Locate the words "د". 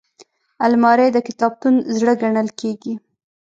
1.13-1.17